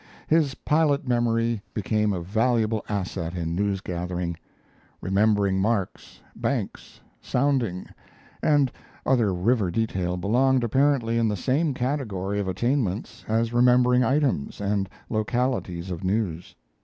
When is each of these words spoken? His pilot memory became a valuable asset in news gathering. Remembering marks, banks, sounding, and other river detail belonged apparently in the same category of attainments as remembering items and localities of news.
His 0.25 0.55
pilot 0.55 1.07
memory 1.07 1.61
became 1.75 2.11
a 2.11 2.21
valuable 2.23 2.83
asset 2.89 3.35
in 3.35 3.53
news 3.55 3.81
gathering. 3.81 4.35
Remembering 4.99 5.59
marks, 5.61 6.21
banks, 6.35 6.99
sounding, 7.21 7.85
and 8.41 8.71
other 9.05 9.31
river 9.31 9.69
detail 9.69 10.17
belonged 10.17 10.63
apparently 10.63 11.19
in 11.19 11.27
the 11.27 11.37
same 11.37 11.75
category 11.75 12.39
of 12.39 12.47
attainments 12.47 13.23
as 13.27 13.53
remembering 13.53 14.03
items 14.03 14.59
and 14.59 14.89
localities 15.07 15.91
of 15.91 16.03
news. 16.03 16.55